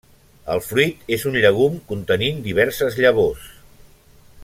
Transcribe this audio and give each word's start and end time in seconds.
El 0.53 0.61
fruit 0.67 1.11
és 1.17 1.25
un 1.33 1.37
llegum 1.43 1.77
contenint 1.93 2.41
diverses 2.49 2.99
llavors. 3.05 3.45